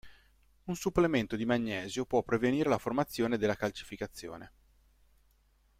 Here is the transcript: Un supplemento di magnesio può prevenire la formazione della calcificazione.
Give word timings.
Un 0.63 0.73
supplemento 0.75 1.35
di 1.35 1.45
magnesio 1.45 2.07
può 2.07 2.23
prevenire 2.23 2.67
la 2.67 2.79
formazione 2.79 3.37
della 3.37 3.53
calcificazione. 3.53 4.51